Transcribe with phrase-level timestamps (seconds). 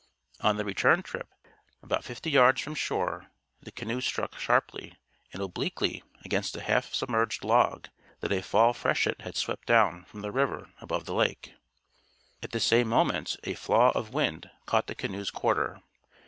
[0.39, 1.29] On the return trip,
[1.83, 3.27] about fifty yards from shore,
[3.61, 4.97] the canoe struck sharply
[5.31, 7.87] and obliquely against a half submerged log
[8.21, 11.53] that a Fall freshet had swept down from the river above the lake.
[12.41, 15.83] At the same moment a flaw of wind caught the canoe's quarter.